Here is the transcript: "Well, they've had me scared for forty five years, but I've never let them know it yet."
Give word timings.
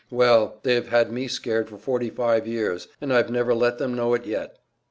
"Well, 0.09 0.59
they've 0.63 0.87
had 0.87 1.11
me 1.11 1.27
scared 1.27 1.69
for 1.69 1.77
forty 1.77 2.09
five 2.09 2.47
years, 2.47 2.87
but 2.99 3.11
I've 3.11 3.29
never 3.29 3.53
let 3.53 3.77
them 3.77 3.93
know 3.93 4.15
it 4.15 4.25
yet." 4.25 4.57